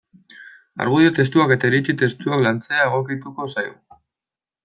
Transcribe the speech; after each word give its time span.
Argudio 0.85 1.11
testuak 1.19 1.53
eta 1.57 1.69
iritzi 1.73 1.95
testuak 2.03 2.43
lantzea 2.47 2.87
egokituko 2.89 3.49
zaigu. 3.53 4.01